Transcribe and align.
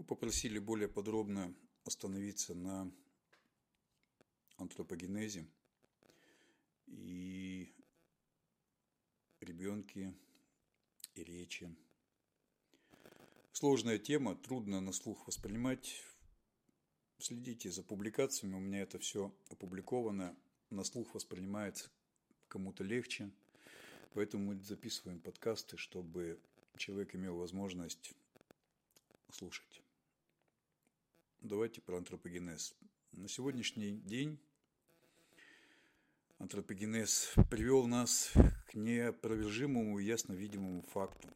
Мы 0.00 0.06
попросили 0.06 0.58
более 0.58 0.88
подробно 0.88 1.54
остановиться 1.84 2.54
на 2.54 2.90
антропогенезе 4.56 5.46
и 6.86 7.70
ребенке 9.40 10.14
и 11.14 11.22
речи. 11.22 11.76
Сложная 13.52 13.98
тема, 13.98 14.36
трудно 14.36 14.80
на 14.80 14.92
слух 14.92 15.26
воспринимать. 15.26 16.02
Следите 17.18 17.70
за 17.70 17.82
публикациями, 17.82 18.54
у 18.54 18.60
меня 18.60 18.80
это 18.80 18.98
все 18.98 19.30
опубликовано. 19.50 20.34
На 20.70 20.82
слух 20.82 21.12
воспринимается 21.12 21.90
кому-то 22.48 22.84
легче. 22.84 23.30
Поэтому 24.14 24.54
мы 24.54 24.62
записываем 24.62 25.20
подкасты, 25.20 25.76
чтобы 25.76 26.40
человек 26.78 27.14
имел 27.14 27.36
возможность 27.36 28.14
слушать. 29.30 29.82
Давайте 31.42 31.80
про 31.80 31.96
антропогенез. 31.96 32.76
На 33.12 33.26
сегодняшний 33.26 33.92
день 33.92 34.38
антропогенез 36.36 37.32
привел 37.50 37.86
нас 37.86 38.30
к 38.68 38.74
неопровержимому 38.74 39.98
и 39.98 40.04
ясно 40.04 40.34
видимому 40.34 40.82
факту. 40.82 41.30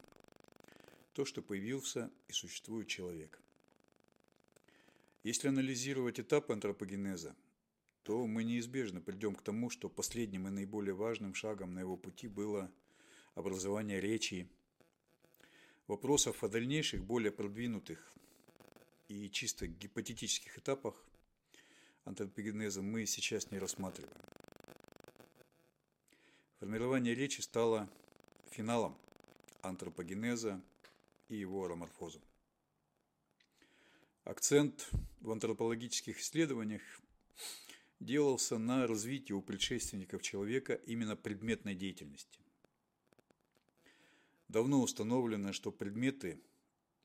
То, 1.14 1.24
что 1.24 1.40
появился 1.40 2.10
и 2.28 2.32
существует 2.32 2.86
человек. 2.86 3.40
Если 5.22 5.48
анализировать 5.48 6.20
этапы 6.20 6.52
антропогенеза, 6.52 7.34
то 8.02 8.26
мы 8.26 8.44
неизбежно 8.44 9.00
придем 9.00 9.34
к 9.34 9.40
тому, 9.40 9.70
что 9.70 9.88
последним 9.88 10.48
и 10.48 10.50
наиболее 10.50 10.94
важным 10.94 11.32
шагом 11.32 11.72
на 11.72 11.80
его 11.80 11.96
пути 11.96 12.28
было 12.28 12.70
образование 13.34 14.02
речи. 14.02 14.50
Вопросов 15.86 16.44
о 16.44 16.48
дальнейших, 16.50 17.02
более 17.02 17.32
продвинутых 17.32 18.14
и 19.08 19.30
чисто 19.30 19.66
гипотетических 19.66 20.58
этапах 20.58 20.94
антропогенеза 22.04 22.82
мы 22.82 23.06
сейчас 23.06 23.50
не 23.50 23.58
рассматриваем. 23.58 24.14
Формирование 26.60 27.14
речи 27.14 27.40
стало 27.40 27.90
финалом 28.50 28.96
антропогенеза 29.62 30.62
и 31.28 31.36
его 31.36 31.64
ароморфозом. 31.64 32.22
Акцент 34.24 34.88
в 35.20 35.30
антропологических 35.30 36.18
исследованиях 36.18 36.82
делался 38.00 38.58
на 38.58 38.86
развитии 38.86 39.32
у 39.32 39.42
предшественников 39.42 40.22
человека 40.22 40.74
именно 40.74 41.16
предметной 41.16 41.74
деятельности. 41.74 42.38
Давно 44.48 44.80
установлено, 44.82 45.52
что 45.52 45.72
предметы, 45.72 46.40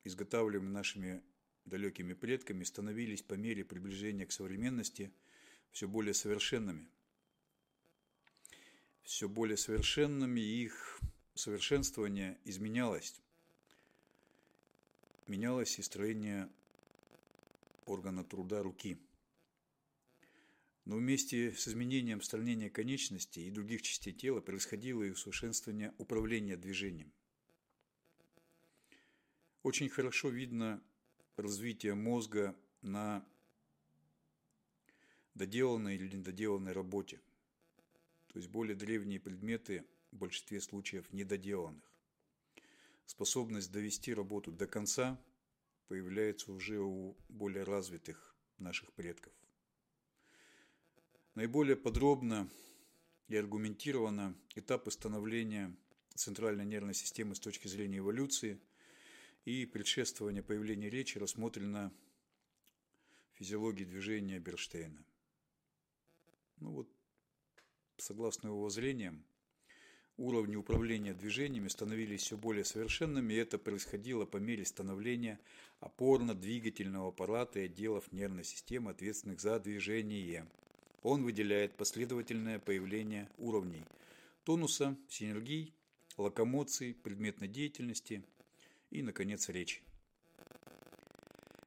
изготавливаемые 0.03 0.71
нашими 0.71 1.23
далекими 1.65 2.13
предками, 2.13 2.63
становились 2.63 3.21
по 3.21 3.33
мере 3.33 3.63
приближения 3.63 4.25
к 4.25 4.31
современности 4.31 5.11
все 5.71 5.87
более 5.87 6.13
совершенными. 6.13 6.87
Все 9.03 9.27
более 9.27 9.57
совершенными 9.57 10.39
их 10.39 10.99
совершенствование 11.35 12.37
изменялось. 12.45 13.21
Менялось 15.27 15.77
и 15.79 15.81
строение 15.81 16.49
органа 17.85 18.23
труда 18.23 18.61
руки– 18.63 18.97
но 20.89 20.95
вместе 20.95 21.51
с 21.51 21.67
изменением 21.67 22.19
строения 22.19 22.67
конечностей 22.67 23.45
и 23.45 23.51
других 23.51 23.83
частей 23.83 24.11
тела 24.11 24.41
происходило 24.41 25.03
и 25.03 25.11
усовершенствование 25.11 25.93
управления 25.99 26.57
движением. 26.57 27.13
Очень 29.61 29.87
хорошо 29.87 30.29
видно 30.29 30.81
развитие 31.41 31.93
мозга 31.95 32.55
на 32.81 33.25
доделанной 35.33 35.95
или 35.95 36.15
недоделанной 36.15 36.73
работе. 36.73 37.21
То 38.27 38.37
есть 38.37 38.49
более 38.49 38.75
древние 38.75 39.19
предметы 39.19 39.85
в 40.11 40.17
большинстве 40.17 40.61
случаев 40.61 41.11
недоделанных. 41.11 41.83
Способность 43.05 43.71
довести 43.71 44.13
работу 44.13 44.51
до 44.51 44.67
конца 44.67 45.19
появляется 45.87 46.51
уже 46.51 46.79
у 46.79 47.17
более 47.27 47.63
развитых 47.63 48.35
наших 48.59 48.93
предков. 48.93 49.33
Наиболее 51.35 51.75
подробно 51.75 52.49
и 53.27 53.35
аргументированно 53.35 54.35
этапы 54.55 54.91
становления 54.91 55.75
центральной 56.15 56.65
нервной 56.65 56.93
системы 56.93 57.33
с 57.33 57.39
точки 57.39 57.67
зрения 57.67 57.99
эволюции 57.99 58.59
и 59.45 59.65
предшествования 59.65 60.43
появления 60.43 60.89
речи 60.89 61.17
рассмотрено 61.17 61.91
в 63.33 63.37
физиологии 63.37 63.85
движения 63.85 64.39
Берштейна. 64.39 65.03
Ну 66.57 66.71
вот, 66.71 66.89
согласно 67.97 68.47
его 68.47 68.61
воззрениям, 68.61 69.25
уровни 70.17 70.55
управления 70.55 71.13
движениями 71.13 71.69
становились 71.69 72.21
все 72.21 72.37
более 72.37 72.65
совершенными, 72.65 73.33
и 73.33 73.37
это 73.37 73.57
происходило 73.57 74.25
по 74.25 74.37
мере 74.37 74.65
становления 74.65 75.39
опорно-двигательного 75.79 77.09
аппарата 77.09 77.59
и 77.59 77.65
отделов 77.65 78.11
нервной 78.11 78.43
системы, 78.43 78.91
ответственных 78.91 79.39
за 79.39 79.59
движение– 79.59 80.47
он 81.01 81.23
выделяет 81.23 81.77
последовательное 81.77 82.59
появление 82.59 83.29
уровней 83.37 83.83
тонуса, 84.43 84.97
синергий, 85.07 85.73
локомоции, 86.17 86.93
предметной 86.93 87.47
деятельности 87.47 88.23
и, 88.91 89.01
наконец, 89.01 89.49
речи. 89.49 89.81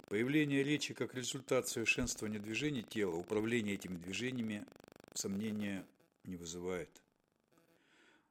Появление 0.09 0.63
речи 0.63 0.93
как 0.93 1.15
результат 1.15 1.69
совершенствования 1.69 2.39
движений 2.39 2.83
тела, 2.83 3.15
управление 3.15 3.75
этими 3.75 3.97
движениями 3.97 4.67
сомнения 5.15 5.87
не 6.25 6.37
вызывает. 6.37 6.91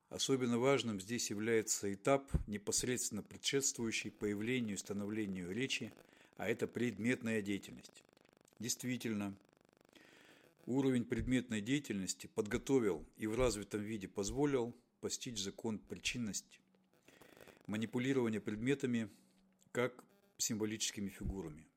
Особенно 0.10 0.60
важным 0.60 1.00
здесь 1.00 1.30
является 1.30 1.94
этап, 1.94 2.30
непосредственно 2.48 3.24
предшествующий 3.24 4.12
появлению 4.12 4.76
и 4.76 4.80
становлению 4.80 5.52
речи, 5.52 5.92
а 6.38 6.50
это 6.50 6.68
предметная 6.68 7.42
деятельность. 7.42 8.04
Действительно, 8.60 9.36
Уровень 10.68 11.06
предметной 11.06 11.60
деятельности 11.60 12.28
подготовил 12.28 13.04
и 13.18 13.26
в 13.26 13.36
развитом 13.36 13.82
виде 13.82 14.08
позволил 14.08 14.76
постичь 15.00 15.40
закон 15.40 15.80
причинности, 15.80 16.60
манипулирование 17.68 18.42
предметами 18.42 19.10
как 19.72 20.04
символическими 20.38 21.10
фигурами. 21.10 21.68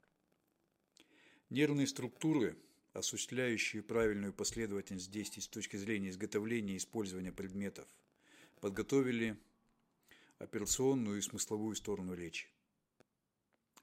Нервные 1.51 1.87
структуры, 1.87 2.57
осуществляющие 2.93 3.83
правильную 3.83 4.33
последовательность 4.33 5.11
действий 5.11 5.43
с 5.43 5.49
точки 5.49 5.77
зрения 5.77 6.11
изготовления 6.11 6.75
и 6.75 6.79
использования 6.79 7.33
предметов, 7.33 7.87
подготовили 8.61 9.37
операционную 10.39 11.19
и 11.19 11.23
смысловую 11.23 11.77
сторону 11.77 12.15
речи. 12.15 12.49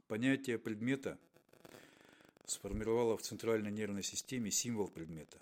Понятие 0.07 0.57
предмета– 0.57 1.19
сформировала 2.51 3.18
в 3.18 3.22
центральной 3.22 3.72
нервной 3.72 4.03
системе 4.03 4.51
символ 4.51 4.88
предмета. 4.88 5.38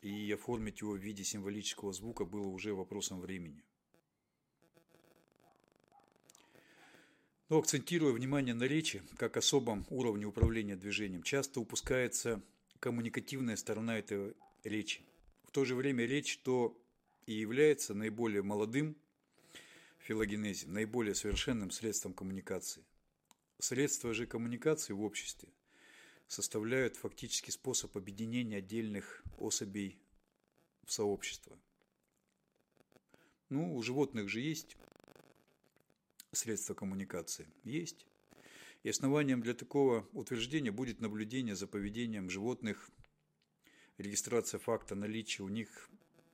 И 0.00 0.32
оформить 0.32 0.80
его 0.80 0.92
в 0.92 0.98
виде 0.98 1.24
символического 1.24 1.92
звука 1.92 2.24
было 2.24 2.46
уже 2.46 2.74
вопросом 2.74 3.20
времени. 3.20 3.62
Но 7.52 7.58
акцентируя 7.58 8.14
внимание 8.14 8.54
на 8.54 8.62
речи, 8.62 9.02
как 9.18 9.36
особом 9.36 9.84
уровне 9.90 10.24
управления 10.24 10.74
движением, 10.74 11.22
часто 11.22 11.60
упускается 11.60 12.40
коммуникативная 12.80 13.56
сторона 13.56 13.98
этой 13.98 14.34
речи. 14.64 15.02
В 15.44 15.50
то 15.50 15.66
же 15.66 15.74
время 15.74 16.06
речь 16.06 16.38
то 16.38 16.74
и 17.26 17.34
является 17.34 17.92
наиболее 17.92 18.40
молодым 18.40 18.96
филогенезе, 19.98 20.66
наиболее 20.66 21.14
совершенным 21.14 21.70
средством 21.70 22.14
коммуникации. 22.14 22.86
Средства 23.58 24.14
же 24.14 24.26
коммуникации 24.26 24.94
в 24.94 25.02
обществе 25.02 25.50
составляют 26.28 26.96
фактически 26.96 27.50
способ 27.50 27.94
объединения 27.98 28.56
отдельных 28.56 29.22
особей 29.36 29.98
в 30.86 30.92
сообщество. 30.94 31.58
Ну, 33.50 33.76
у 33.76 33.82
животных 33.82 34.30
же 34.30 34.40
есть 34.40 34.78
средства 36.32 36.74
коммуникации. 36.74 37.46
Есть. 37.64 38.06
И 38.82 38.88
основанием 38.88 39.42
для 39.42 39.54
такого 39.54 40.08
утверждения 40.12 40.72
будет 40.72 41.00
наблюдение 41.00 41.54
за 41.54 41.66
поведением 41.66 42.28
животных, 42.28 42.90
регистрация 43.98 44.58
факта 44.58 44.94
наличия 44.94 45.42
у 45.44 45.48
них, 45.48 45.88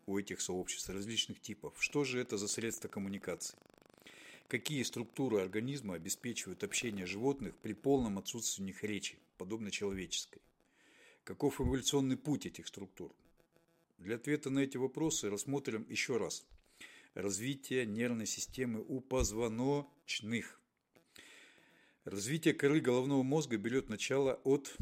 у 0.07 0.19
этих 0.19 0.41
сообществ 0.41 0.89
различных 0.89 1.41
типов. 1.41 1.75
Что 1.79 2.05
же 2.05 2.21
это 2.21 2.39
за 2.39 2.49
средства 2.49 2.89
коммуникации? 2.89 3.59
Какие 4.47 4.83
структуры 4.83 5.43
организма 5.43 5.95
обеспечивают 5.95 6.65
общение 6.65 7.05
животных 7.05 7.55
при 7.59 7.75
полном 7.75 8.17
отсутствии 8.17 8.63
у 8.63 8.67
них 8.67 8.83
речи, 8.83 9.19
подобно 9.37 9.71
человеческой? 9.71 10.41
Каков 11.25 11.61
эволюционный 11.61 12.17
путь 12.17 12.47
этих 12.47 12.67
структур? 12.67 13.15
Для 13.99 14.17
ответа 14.17 14.49
на 14.49 14.61
эти 14.61 14.79
вопросы 14.79 15.29
рассмотрим 15.29 15.85
еще 15.91 16.17
раз 16.17 16.47
развитие 17.19 17.85
нервной 17.85 18.27
системы 18.27 18.85
у 18.87 19.01
позвоночных. 19.01 20.61
Развитие 22.05 22.55
коры 22.55 22.81
головного 22.81 23.25
мозга 23.25 23.57
берет 23.57 23.89
начало 23.89 24.35
от 24.45 24.77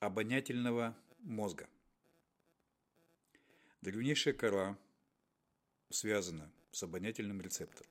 обонятельного 0.00 0.96
мозга. 1.18 1.68
Древнейшая 3.82 4.32
кора 4.32 4.78
связана 5.90 6.50
с 6.70 6.82
обонятельным 6.82 7.42
рецептором. 7.42 7.90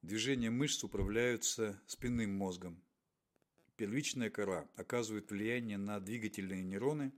Движения 0.00 0.50
мышц 0.50 0.82
управляются 0.82 1.78
спинным 1.86 2.32
мозгом. 2.32 2.82
Первичная 3.76 4.30
кора 4.30 4.66
оказывает 4.74 5.30
влияние 5.30 5.76
на 5.76 6.00
двигательные 6.00 6.62
нейроны, 6.62 7.12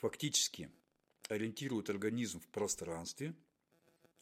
фактически 0.00 0.70
ориентирует 1.28 1.90
организм 1.90 2.40
в 2.40 2.48
пространстве 2.48 3.34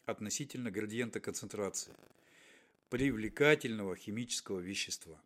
относительно 0.05 0.71
градиента 0.71 1.19
концентрации 1.19 1.93
привлекательного 2.89 3.95
химического 3.95 4.59
вещества. 4.59 5.21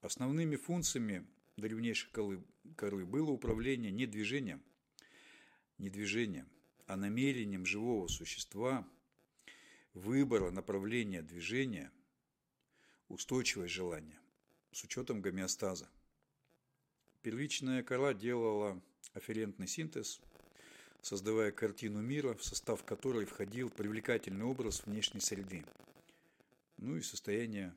Основными 0.00 0.56
функциями 0.56 1.26
древнейшей 1.56 2.10
коры 2.76 3.06
было 3.06 3.30
управление 3.30 3.92
не 3.92 4.06
движением, 4.06 4.62
не 5.78 5.88
движением, 5.88 6.48
а 6.86 6.96
намерением 6.96 7.64
живого 7.64 8.08
существа, 8.08 8.86
выбора 9.94 10.50
направления 10.50 11.22
движения, 11.22 11.90
устойчивое 13.08 13.68
желание 13.68 14.18
с 14.72 14.82
учетом 14.82 15.22
гомеостаза. 15.22 15.88
Первичная 17.22 17.82
кора 17.82 18.12
делала 18.12 18.82
афферентный 19.14 19.68
синтез, 19.68 20.20
создавая 21.04 21.52
картину 21.52 22.00
мира, 22.00 22.32
в 22.32 22.42
состав 22.42 22.82
которой 22.82 23.26
входил 23.26 23.68
привлекательный 23.68 24.46
образ 24.46 24.86
внешней 24.86 25.20
среды, 25.20 25.62
ну 26.78 26.96
и 26.96 27.02
состояние 27.02 27.74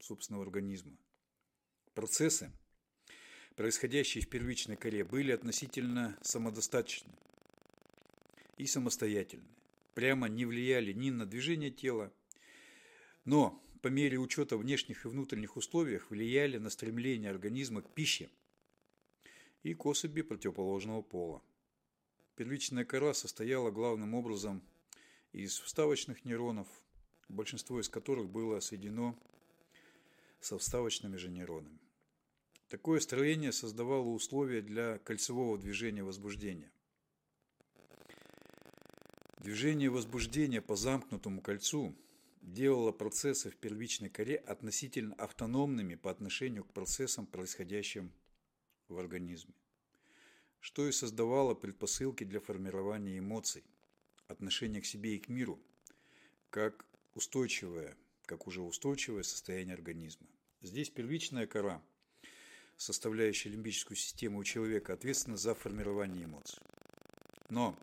собственного 0.00 0.42
организма. 0.42 0.98
Процессы, 1.94 2.50
происходящие 3.54 4.24
в 4.24 4.28
первичной 4.28 4.76
коре, 4.76 5.04
были 5.04 5.30
относительно 5.30 6.18
самодостаточны 6.22 7.12
и 8.58 8.66
самостоятельны, 8.66 9.48
прямо 9.94 10.28
не 10.28 10.44
влияли 10.44 10.92
ни 10.92 11.10
на 11.10 11.26
движение 11.26 11.70
тела, 11.70 12.12
но 13.24 13.62
по 13.80 13.86
мере 13.86 14.18
учета 14.18 14.56
внешних 14.56 15.04
и 15.04 15.08
внутренних 15.08 15.56
условий 15.56 16.00
влияли 16.10 16.58
на 16.58 16.70
стремление 16.70 17.30
организма 17.30 17.82
к 17.82 17.94
пище 17.94 18.28
и 19.62 19.72
к 19.72 19.86
особи 19.86 20.22
противоположного 20.22 21.02
пола. 21.02 21.44
Первичная 22.40 22.86
кора 22.86 23.12
состояла 23.12 23.70
главным 23.70 24.14
образом 24.14 24.62
из 25.32 25.58
вставочных 25.58 26.24
нейронов, 26.24 26.66
большинство 27.28 27.78
из 27.78 27.90
которых 27.90 28.30
было 28.30 28.60
соединено 28.60 29.14
со 30.40 30.56
вставочными 30.56 31.18
же 31.18 31.28
нейронами. 31.28 31.78
Такое 32.70 33.00
строение 33.00 33.52
создавало 33.52 34.08
условия 34.08 34.62
для 34.62 34.96
кольцевого 35.00 35.58
движения 35.58 36.02
возбуждения. 36.02 36.72
Движение 39.40 39.90
возбуждения 39.90 40.62
по 40.62 40.76
замкнутому 40.76 41.42
кольцу 41.42 41.94
делало 42.40 42.90
процессы 42.90 43.50
в 43.50 43.56
первичной 43.58 44.08
коре 44.08 44.36
относительно 44.36 45.14
автономными 45.16 45.94
по 45.94 46.10
отношению 46.10 46.64
к 46.64 46.72
процессам, 46.72 47.26
происходящим 47.26 48.10
в 48.88 48.98
организме, 48.98 49.52
что 50.60 50.86
и 50.86 50.92
создавало 50.92 51.54
предпосылки 51.54 52.24
для 52.24 52.40
формирования 52.40 53.18
эмоций, 53.18 53.64
отношения 54.28 54.80
к 54.80 54.86
себе 54.86 55.16
и 55.16 55.18
к 55.18 55.28
миру, 55.28 55.60
как 56.50 56.86
устойчивое, 57.14 57.96
как 58.26 58.46
уже 58.46 58.62
устойчивое 58.62 59.22
состояние 59.22 59.74
организма. 59.74 60.28
Здесь 60.62 60.90
первичная 60.90 61.46
кора, 61.46 61.82
составляющая 62.76 63.48
лимбическую 63.48 63.96
систему 63.96 64.38
у 64.38 64.44
человека, 64.44 64.92
ответственна 64.92 65.36
за 65.36 65.54
формирование 65.54 66.24
эмоций. 66.24 66.58
Но 67.48 67.76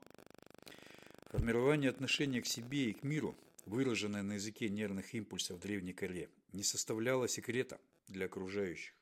Формирование 1.31 1.89
отношения 1.89 2.41
к 2.41 2.47
себе 2.47 2.89
и 2.89 2.93
к 2.93 3.03
миру, 3.03 3.37
выраженное 3.65 4.23
на 4.23 4.33
языке 4.33 4.69
нервных 4.69 5.13
импульсов 5.13 5.57
в 5.57 5.59
древней 5.59 5.91
коре, 5.91 6.29
не 6.53 6.63
составляло 6.63 7.27
секрета 7.27 7.81
для 8.07 8.27
окружающих. 8.27 8.96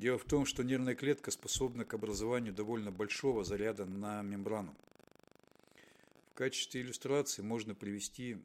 Дело 0.00 0.16
в 0.16 0.24
том, 0.24 0.46
что 0.46 0.62
нервная 0.64 0.94
клетка 0.94 1.30
способна 1.30 1.84
к 1.84 1.92
образованию 1.92 2.54
довольно 2.54 2.90
большого 2.90 3.44
заряда 3.44 3.84
на 3.84 4.22
мембрану. 4.22 4.74
В 6.30 6.34
качестве 6.34 6.80
иллюстрации 6.80 7.42
можно 7.42 7.74
привести 7.74 8.38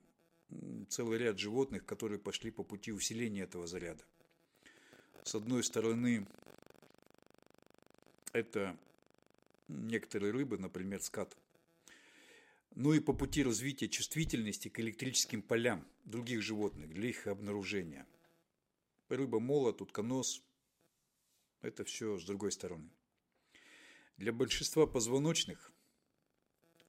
целый 0.89 1.17
ряд 1.17 1.39
животных, 1.39 1.85
которые 1.85 2.19
пошли 2.19 2.51
по 2.51 2.63
пути 2.63 2.91
усиления 2.91 3.43
этого 3.43 3.67
заряда. 3.67 4.03
С 5.23 5.33
одной 5.33 5.63
стороны, 5.63 6.27
это 8.33 8.75
некоторые 9.69 10.33
рыбы, 10.33 10.57
например, 10.57 11.01
скат– 11.01 11.37
ну 12.75 12.91
и 12.91 12.99
по 12.99 13.13
пути 13.13 13.41
развития 13.41 13.87
чувствительности 13.87 14.67
к 14.67 14.81
электрическим 14.81 15.41
полям 15.41 15.87
других 16.03 16.41
животных 16.41 16.93
для 16.93 17.07
их 17.07 17.25
обнаружения. 17.25 18.05
Рыба, 19.07 19.39
молот, 19.39 19.81
утконос– 19.81 20.43
это 21.65 21.83
все 21.83 22.17
с 22.17 22.23
другой 22.23 22.51
стороны. 22.51 22.89
Для 24.17 24.31
большинства 24.31 24.85
позвоночных 24.85 25.71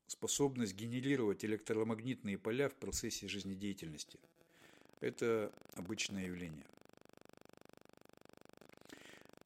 способность 0.07 0.75
генерировать 0.75 1.45
электромагнитные 1.45 2.39
поля 2.39 2.69
в 2.69 2.75
процессе 2.75 3.27
жизнедеятельности– 3.27 4.21
это 5.01 5.53
обычное 5.75 6.27
явление. 6.27 6.67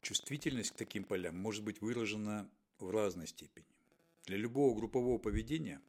Чувствительность 0.03 0.73
к 0.73 0.77
таким 0.77 1.05
полям 1.05 1.37
может 1.37 1.63
быть 1.65 1.81
выражена 1.81 2.51
в 2.79 2.91
разной 2.91 3.27
степени. 3.27 3.67
Для 4.25 4.37
любого 4.37 4.77
группового 4.77 5.19
поведения 5.19 5.81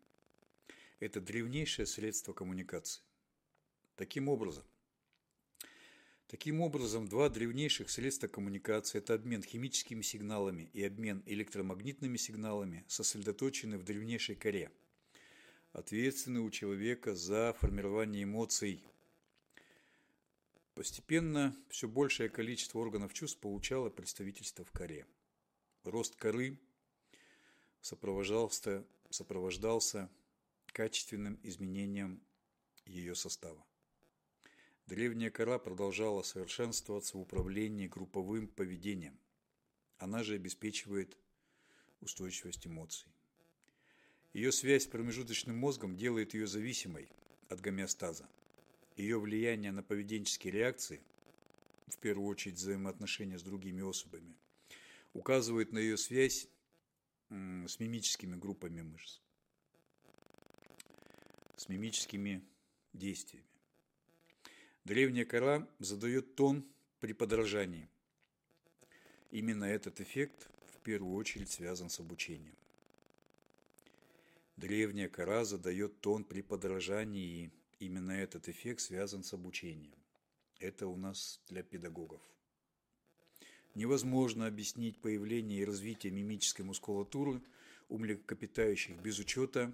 –это 0.99 1.19
древнейшее 1.19 1.85
средство 1.85 2.31
коммуникации. 2.31 3.03
Таким 3.95 4.29
образом, 4.29 4.63
Таким 6.31 6.61
образом, 6.61 7.09
два 7.09 7.27
древнейших 7.27 7.89
средства 7.89 8.29
коммуникации– 8.29 8.97
это 8.99 9.15
обмен 9.15 9.43
химическими 9.43 10.01
сигналами 10.01 10.69
и 10.71 10.81
обмен 10.81 11.21
электромагнитными 11.25 12.15
сигналами– 12.15 12.85
сосредоточены 12.87 13.77
в 13.77 13.83
древнейшей 13.83 14.37
коре, 14.37 14.71
ответственны 15.73 16.39
у 16.39 16.49
человека 16.49 17.15
за 17.15 17.53
формирование 17.59 18.23
эмоций. 18.23 18.81
Постепенно 20.73 21.53
все 21.67 21.89
большее 21.89 22.29
количество 22.29 22.79
органов 22.79 23.13
чувств 23.13 23.41
получало 23.41 23.89
представительство 23.89 24.63
в 24.63 24.71
коре. 24.71 25.05
Рост 25.83 26.15
коры 26.15 26.57
сопровождался, 27.81 28.85
сопровождался 29.09 30.09
качественным 30.67 31.37
изменением 31.43 32.21
ее 32.85 33.15
состава. 33.15 33.65
Древняя 34.91 35.31
кора 35.31 35.57
продолжала 35.57 36.21
совершенствоваться 36.21 37.15
в 37.15 37.21
управлении 37.21 37.87
групповым 37.87 38.49
поведением. 38.49 39.17
Она 39.97 40.21
же 40.21 40.35
обеспечивает 40.35 41.15
устойчивость 42.01 42.67
эмоций. 42.67 43.09
Ее 44.33 44.51
связь 44.51 44.83
с 44.83 44.87
промежуточным 44.87 45.57
мозгом 45.57 45.95
делает 45.95 46.33
ее 46.33 46.45
зависимой 46.45 47.07
от 47.47 47.61
гомеостаза. 47.61 48.27
Ее 48.97 49.17
влияние 49.17 49.71
на 49.71 49.81
поведенческие 49.81 50.51
реакции, 50.51 51.01
в 51.87 51.97
первую 51.97 52.27
очередь 52.27 52.57
взаимоотношения 52.57 53.39
с 53.39 53.43
другими 53.43 53.89
особями, 53.89 54.35
указывает 55.13 55.71
на 55.71 55.79
ее 55.79 55.95
связь 55.95 56.49
с 57.29 57.79
мимическими 57.79 58.35
группами 58.35 58.81
мышц 58.81 59.21
с 61.55 61.69
мимическими 61.69 62.43
действиями. 62.91 63.50
Древняя 64.83 65.25
кора 65.25 65.67
задает 65.77 66.35
тон 66.35 66.65
при 66.99 67.13
подражании. 67.13 67.87
Именно 69.29 69.65
этот 69.65 70.01
эффект 70.01 70.49
в 70.73 70.79
первую 70.79 71.15
очередь 71.15 71.51
связан 71.51 71.89
с 71.89 71.99
обучением. 71.99 72.55
Древняя 74.57 75.07
кора 75.07 75.45
задает 75.45 76.01
тон 76.01 76.23
при 76.23 76.41
подражании, 76.41 77.51
и 77.79 77.85
именно 77.85 78.11
этот 78.11 78.49
эффект 78.49 78.81
связан 78.81 79.23
с 79.23 79.33
обучением. 79.33 79.93
Это 80.59 80.87
у 80.87 80.95
нас 80.95 81.39
для 81.47 81.61
педагогов. 81.61 82.21
Невозможно 83.75 84.47
объяснить 84.47 84.97
появление 84.97 85.61
и 85.61 85.65
развитие 85.65 86.11
мимической 86.11 86.65
мускулатуры 86.65 87.41
у 87.87 87.99
млекопитающих 87.99 88.97
без 88.97 89.19
учета 89.19 89.71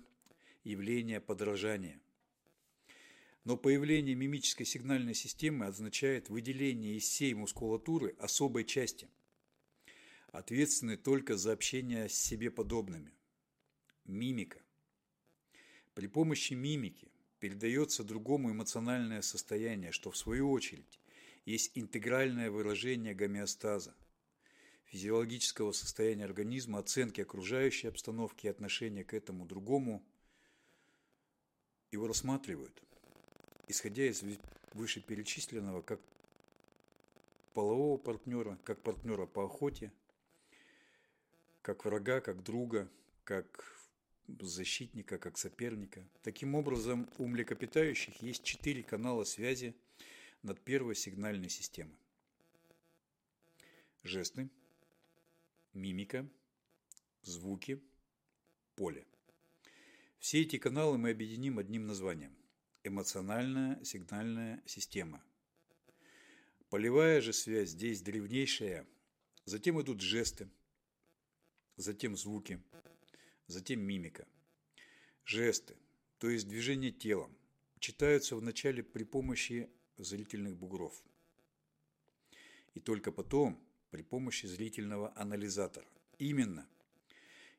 явление 0.66 1.22
подражания. 1.22 2.00
Но 3.48 3.56
появление 3.56 4.14
мимической 4.14 4.66
сигнальной 4.66 5.14
системы 5.14 5.68
означает 5.68 6.28
выделение 6.28 6.98
из 6.98 7.04
всей 7.04 7.34
мускулатуры 7.34 8.14
особой 8.20 8.66
части, 8.66 9.08
ответственной 10.34 10.98
только 10.98 11.38
за 11.38 11.54
общение 11.54 12.10
с 12.10 12.14
себе 12.14 12.52
подобными. 12.52 13.14
Мимика. 14.04 14.60
При 15.94 16.08
помощи 16.08 16.56
мимики 16.56 17.10
передается 17.40 18.04
другому 18.04 18.52
эмоциональное 18.52 19.22
состояние, 19.22 19.94
что 19.94 20.12
в 20.12 20.18
свою 20.18 20.52
очередь 20.52 21.00
есть 21.46 21.72
интегральное 21.74 22.52
выражение 22.52 23.14
гомеостаза, 23.14 23.96
физиологического 24.88 25.72
состояния 25.72 26.26
организма, 26.26 26.80
оценки 26.80 27.22
окружающей 27.22 27.88
обстановки 27.88 28.48
и 28.48 28.50
отношения 28.50 29.06
к 29.06 29.14
этому 29.14 29.46
другому, 29.46 30.06
его 31.92 32.08
рассматривают, 32.08 32.84
исходя 33.68 34.06
из 34.06 34.24
вышеперечисленного, 34.74 35.82
как 35.82 36.00
полового 37.54 37.98
партнера, 37.98 38.58
как 38.64 38.82
партнера 38.82 39.26
по 39.26 39.46
охоте, 39.46 39.92
как 41.62 41.86
врага, 41.86 42.22
как 42.22 42.44
друга, 42.44 42.90
как 43.24 43.78
защитника, 44.28 45.18
как 45.18 45.38
соперника. 45.38 46.08
Таким 46.22 46.56
образом, 46.56 47.10
у 47.18 47.28
млекопитающих 47.28 48.22
есть 48.22 48.44
четыре 48.44 48.84
канала 48.84 49.24
связи 49.24 49.76
над 50.44 50.60
первой 50.62 50.96
сигнальной 50.96 51.50
системой. 51.50 51.98
Жесты, 54.04 54.50
мимика, 55.74 56.26
звуки, 57.24 57.82
поле. 58.76 59.06
Все 60.20 60.42
эти 60.42 60.58
каналы 60.58 60.98
мы 60.98 61.12
объединим 61.12 61.60
одним 61.60 61.88
названием– 61.88 62.36
эмоциональная 62.84 63.84
сигнальная 63.84 64.62
система. 64.66 65.24
Полевая 66.70 67.22
же 67.22 67.34
связь 67.34 67.70
здесь 67.70 68.02
древнейшая. 68.02 68.86
Затем 69.46 69.82
идут 69.82 70.02
жесты, 70.02 70.50
затем 71.78 72.18
звуки, 72.18 72.62
затем 73.48 73.80
мимика. 73.80 74.28
Жесты, 75.24 75.78
то 76.20 76.30
есть 76.30 76.48
движение 76.48 76.92
телом, 76.92 77.38
читаются 77.80 78.36
вначале 78.36 78.84
при 78.84 79.04
помощи 79.04 79.70
зрительных 79.98 80.58
бугров. 80.58 81.04
И 82.74 82.80
только 82.80 83.12
потом 83.12 83.64
при 83.90 84.04
помощи 84.04 84.46
зрительного 84.46 85.14
анализатора. 85.16 85.88
Именно. 86.18 86.68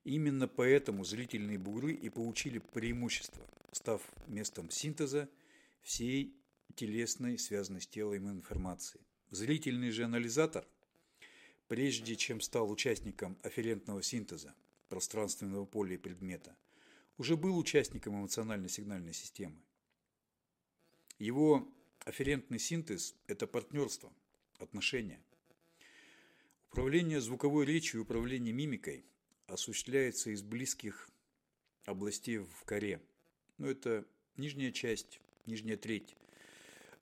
Именно 0.09 0.49
поэтому 0.49 1.05
зрительные 1.05 1.59
бугры 1.59 1.93
и 1.93 2.09
получили 2.09 2.61
преимущество, 2.61 3.47
став 3.73 4.01
местом 4.27 4.71
синтеза 4.71 5.29
всей 5.83 6.35
телесной, 6.77 7.39
связанной 7.39 7.83
с 7.83 7.87
телом 7.87 8.31
информации. 8.31 9.03
Зрительный 9.31 9.91
же 9.91 10.05
анализатор, 10.05 10.67
прежде 11.67 12.17
чем 12.17 12.41
стал 12.41 12.71
участником 12.71 13.37
афферентного 13.43 14.03
синтеза 14.03 14.55
пространственного 14.89 15.67
поля 15.67 15.97
и 15.97 15.99
предмета, 15.99 16.57
уже 17.19 17.37
был 17.37 17.59
участником 17.59 18.19
эмоциональной 18.19 18.71
сигнальной 18.71 19.13
системы. 19.13 19.61
Его 21.19 21.71
афферентный 22.07 22.59
синтез– 22.59 23.15
это 23.27 23.47
партнерство, 23.47 24.11
отношения. 24.59 25.21
Управление 26.71 27.21
звуковой 27.21 27.67
речью 27.67 28.01
и 28.01 28.03
управление 28.05 28.55
мимикой 28.55 29.05
осуществляется 29.49 30.31
из 30.31 30.43
близких 30.43 31.11
областей 31.85 32.39
в 32.39 32.65
коре. 32.65 33.03
Ну, 33.59 33.69
это 33.69 34.07
нижняя 34.37 34.71
часть, 34.71 35.21
нижняя 35.47 35.77
треть 35.77 36.15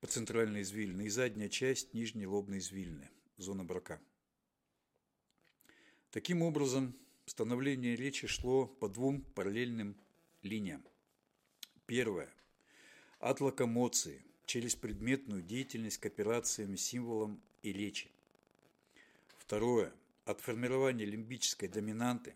центральной 0.07 0.63
извилины 0.63 1.03
и 1.03 1.09
задняя 1.09 1.49
часть 1.49 1.95
нижней 1.95 2.27
лобной 2.27 2.59
извилины, 2.59 3.11
зона 3.37 3.65
брака. 3.65 4.01
Таким 6.11 6.43
образом, 6.43 6.97
становление 7.27 7.97
речи 7.97 8.27
шло 8.27 8.67
по 8.67 8.89
двум 8.89 9.23
параллельным 9.23 9.97
линиям. 10.43 10.85
Первое. 11.87 12.33
От 13.19 13.41
локомоции 13.41 14.25
через 14.47 14.75
предметную 14.77 15.43
деятельность 15.43 15.99
к 15.99 16.07
операциям, 16.07 16.77
символам 16.77 17.41
и 17.63 17.73
речи. 17.73 18.11
Второе. 19.39 19.93
От 20.27 20.41
формирования 20.41 21.05
лимбической 21.05 21.69
доминанты 21.69 22.35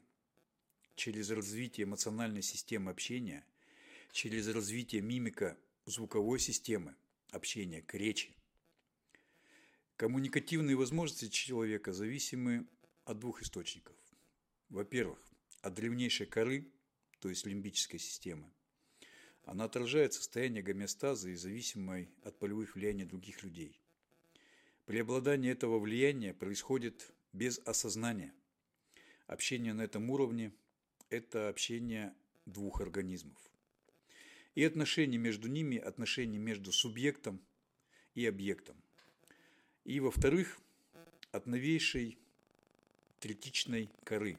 через 0.94 1.28
развитие 1.30 1.86
эмоциональной 1.86 2.40
системы 2.40 2.92
общения, 2.92 3.44
через 4.12 4.46
развитие 4.46 5.02
мимика 5.02 5.58
звуковой 5.86 6.38
системы 6.38 6.94
общения 7.32 7.82
к 7.82 7.92
речи. 7.94 8.32
Коммуникативные 9.96 10.76
возможности 10.76 11.26
человека 11.30 11.92
зависимы 11.92 12.64
от 13.06 13.18
двух 13.18 13.42
источников. 13.42 13.96
Во-первых, 14.68 15.18
от 15.60 15.74
древнейшей 15.74 16.26
коры, 16.26 16.70
то 17.18 17.28
есть 17.28 17.44
лимбической 17.44 17.98
системы. 17.98 18.48
Она 19.42 19.64
отражает 19.64 20.12
состояние 20.12 20.62
гомеостаза 20.62 21.30
и 21.30 21.34
зависимой 21.34 22.08
от 22.22 22.38
полевых 22.38 22.76
влияний 22.76 23.04
других 23.04 23.42
людей. 23.42 23.80
Преобладание 24.86 25.50
этого 25.50 25.80
влияния 25.80 26.32
происходит 26.32 27.12
без 27.32 27.58
осознания. 27.60 28.32
Общение 29.26 29.72
на 29.72 29.82
этом 29.82 30.10
уровне– 30.10 30.52
это 31.10 31.48
общение 31.48 32.14
двух 32.46 32.80
организмов. 32.80 33.38
И 34.54 34.64
отношения 34.64 35.18
между 35.18 35.48
ними– 35.48 35.76
отношения 35.78 36.38
между 36.38 36.72
субъектом 36.72 37.40
и 38.14 38.26
объектом. 38.26 38.76
И, 39.84 40.00
во-вторых, 40.00 40.58
от 41.30 41.46
новейшей 41.46 42.18
третичной 43.20 43.90
коры, 44.04 44.36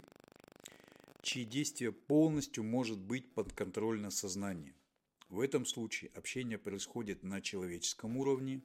чьи 1.21 1.45
действия 1.45 1.91
полностью 1.91 2.63
может 2.63 2.99
быть 2.99 3.31
подконтрольно 3.33 4.11
сознанию. 4.11 4.73
В 5.29 5.39
этом 5.39 5.65
случае 5.65 6.11
общение 6.13 6.57
происходит 6.57 7.23
на 7.23 7.39
человеческом 7.39 8.17
уровне, 8.17 8.61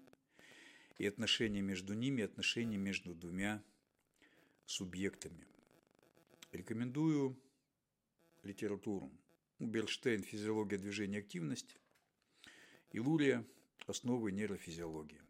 и 0.98 1.06
отношения 1.06 1.60
между 1.60 1.94
ними– 1.94 2.22
отношения 2.24 2.78
между 2.78 3.14
двумя 3.14 3.62
субъектами. 4.66 5.46
Рекомендую 6.52 7.36
литературу. 8.42 9.10
Берштейн 9.58 10.22
«Физиология 10.22 10.76
движения 10.76 11.18
и 11.18 11.20
активности» 11.20 11.76
и 12.90 13.00
Лурия 13.00 13.44
«Основы 13.86 14.32
нейрофизиологии». 14.32 15.25